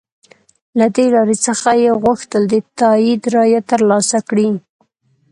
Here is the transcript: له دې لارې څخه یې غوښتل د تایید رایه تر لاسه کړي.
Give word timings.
له 0.79 0.85
دې 0.95 1.05
لارې 1.15 1.37
څخه 1.45 1.69
یې 1.83 1.91
غوښتل 2.03 2.43
د 2.49 2.55
تایید 2.79 3.21
رایه 3.35 3.61
تر 3.69 3.79
لاسه 3.89 4.17
کړي. 4.29 4.49